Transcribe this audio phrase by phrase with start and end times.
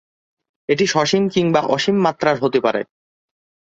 [0.69, 2.81] এটি সসীম কিংবা অসীম মাত্রার হতে পারে।